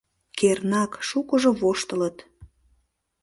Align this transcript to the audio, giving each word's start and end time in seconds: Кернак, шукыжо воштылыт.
Кернак, 0.37 0.91
шукыжо 1.07 1.51
воштылыт. 1.61 2.17